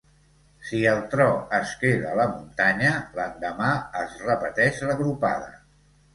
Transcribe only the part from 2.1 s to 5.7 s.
a la muntanya, l'endemà es repeteix la gropada.